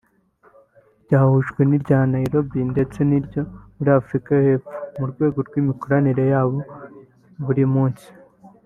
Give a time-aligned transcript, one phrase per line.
[1.03, 3.41] ryahujwe n’irya Nairobi ndetse n’iryo
[3.75, 6.41] muri Afurika y’Epfo mu rwego rw`imikoranire ya
[7.45, 8.07] buri munsi